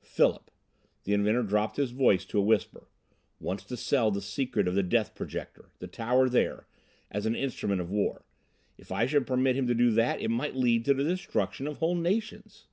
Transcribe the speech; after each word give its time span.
"Philip" 0.00 0.50
the 1.04 1.12
inventor 1.12 1.42
dropped 1.42 1.76
his 1.76 1.90
voice 1.90 2.24
to 2.24 2.38
a 2.38 2.42
whisper 2.42 2.88
"wants 3.38 3.64
to 3.64 3.76
sell 3.76 4.10
the 4.10 4.22
secret 4.22 4.66
of 4.66 4.74
the 4.74 4.82
Death 4.82 5.14
Projector 5.14 5.68
the 5.78 5.86
tower, 5.86 6.30
there 6.30 6.66
as 7.10 7.26
an 7.26 7.34
instrument 7.36 7.78
of 7.82 7.90
war. 7.90 8.24
If 8.78 8.90
I 8.90 9.04
should 9.04 9.26
permit 9.26 9.56
him 9.58 9.66
to 9.66 9.74
do 9.74 9.90
that, 9.90 10.22
it 10.22 10.28
might 10.28 10.56
lead 10.56 10.86
to 10.86 10.94
the 10.94 11.04
destruction 11.04 11.66
of 11.66 11.80
whole 11.80 11.96
nations!" 11.96 12.66